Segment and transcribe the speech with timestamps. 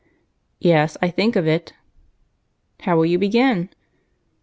[0.59, 1.73] "Yes, I think of it."
[2.79, 3.69] "How will you begin?"